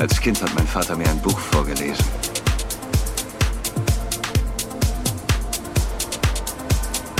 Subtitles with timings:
[0.00, 2.06] Als Kind hat mein Vater mir ein Buch vorgelesen.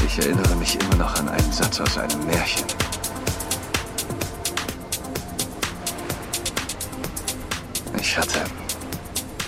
[0.07, 2.65] Ich erinnere mich immer noch an einen Satz aus einem Märchen.
[8.01, 8.45] Ich hatte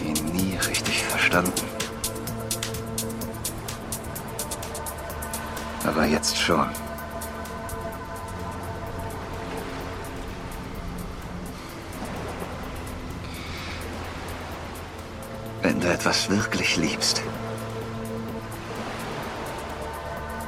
[0.04, 1.52] ihn nie richtig verstanden.
[5.86, 6.81] Aber jetzt schon.
[15.82, 17.22] Du etwas wirklich liebst,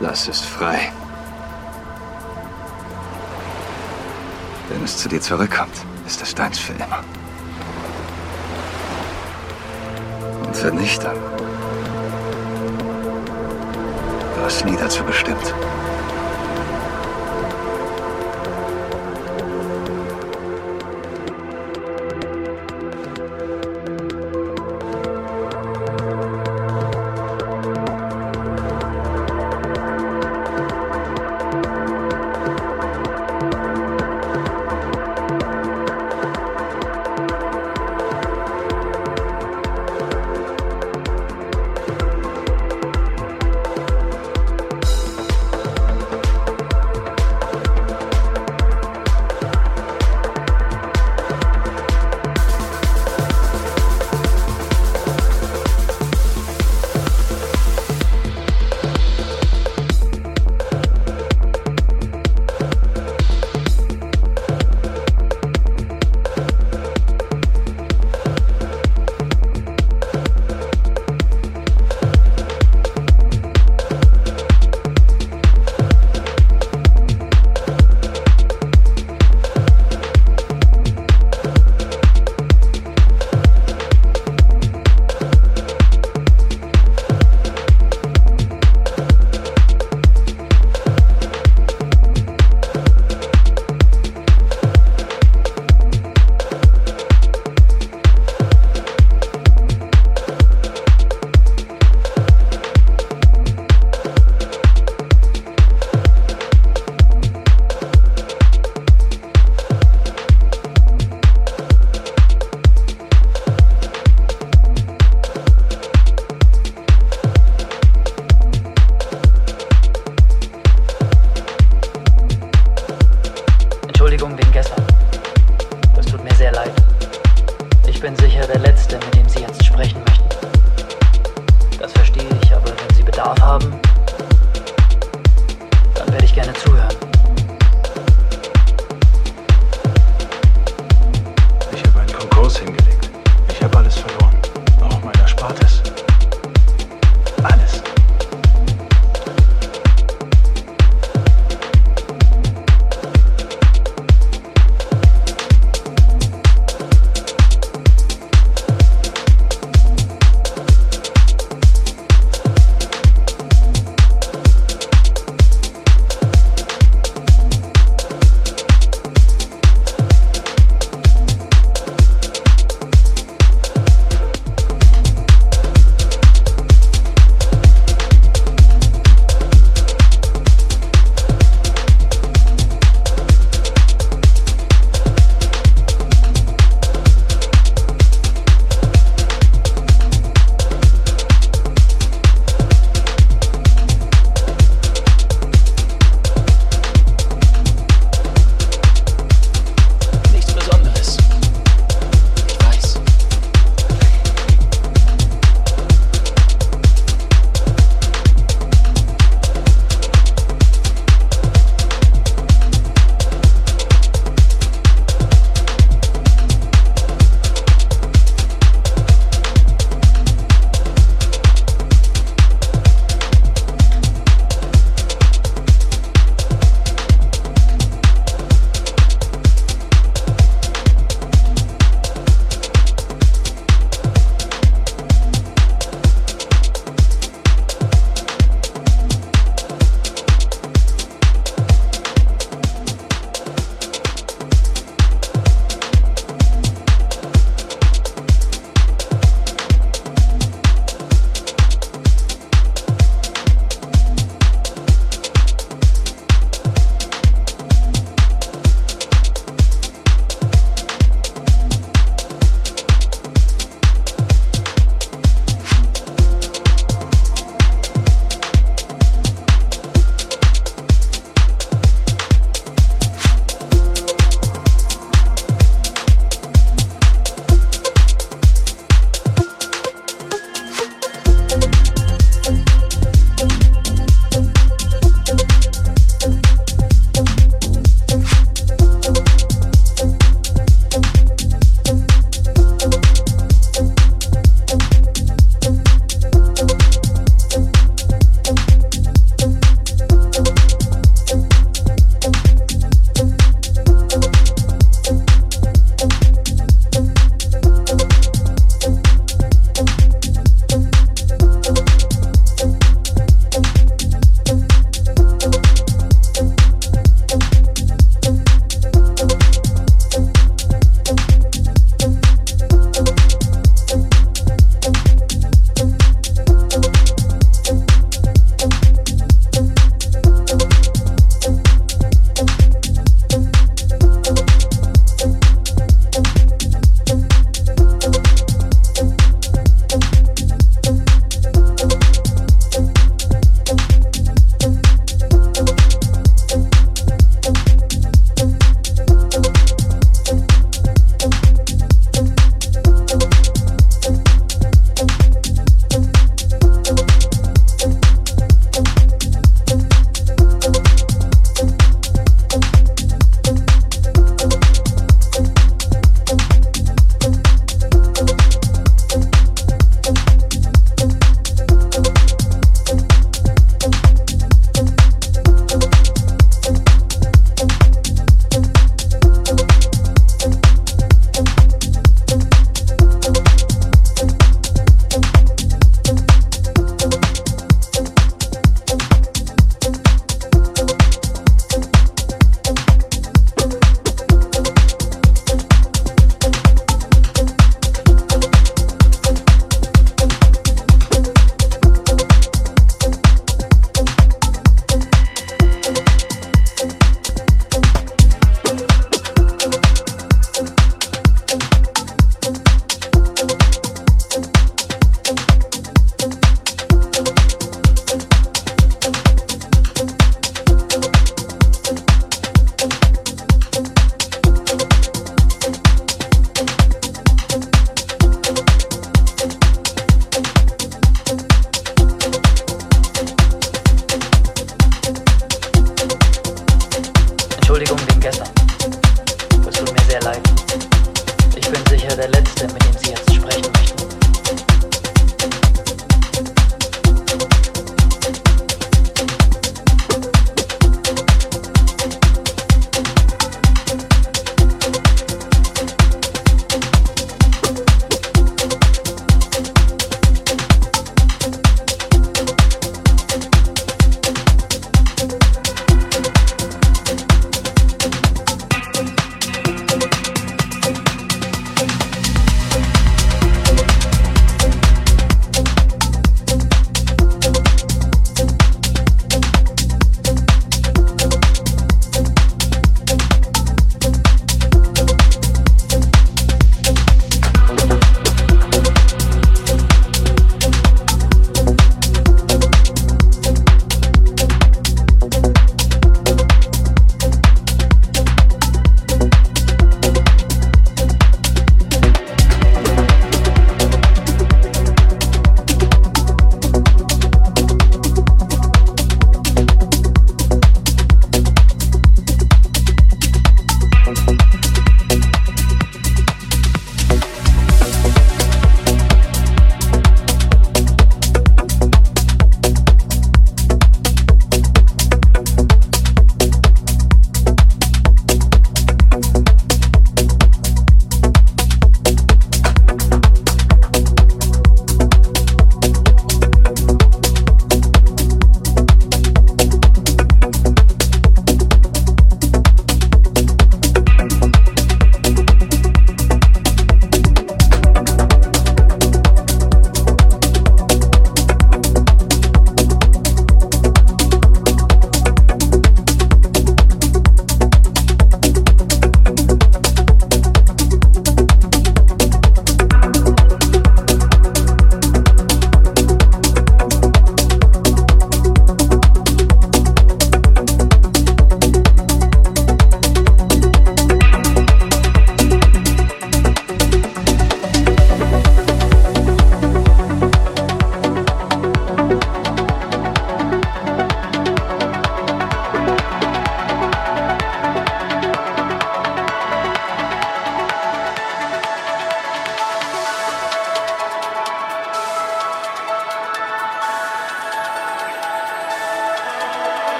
[0.00, 0.92] lass es frei.
[4.68, 5.74] Wenn es zu dir zurückkommt,
[6.06, 7.04] ist es deins für immer.
[10.44, 11.16] Und wenn nicht, dann...
[14.34, 15.54] Du hast nie dazu bestimmt.